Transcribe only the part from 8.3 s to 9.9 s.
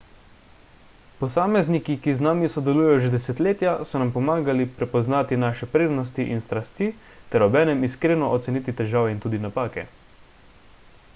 oceniti težave in tudi napake